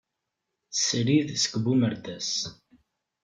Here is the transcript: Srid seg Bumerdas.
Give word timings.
Srid 0.85 1.29
seg 1.43 1.53
Bumerdas. 1.63 2.31